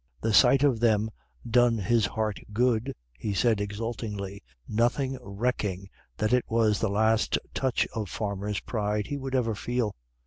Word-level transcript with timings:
The 0.19 0.33
sight 0.33 0.63
of 0.63 0.79
them 0.79 1.11
'done 1.47 1.77
his 1.77 2.07
heart 2.07 2.39
good,' 2.53 2.95
he 3.19 3.35
said, 3.35 3.61
exultantly, 3.61 4.41
nothing 4.67 5.15
recking 5.21 5.91
that 6.17 6.33
it 6.33 6.43
was 6.49 6.79
the 6.79 6.89
last 6.89 7.37
touch 7.53 7.87
of 7.93 8.09
farmer's 8.09 8.61
pride 8.61 9.05
he 9.05 9.17
would 9.19 9.35
ever 9.35 9.53
feel. 9.53 9.93